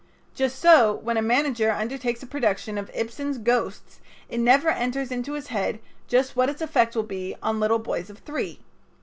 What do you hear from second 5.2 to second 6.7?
his head just what its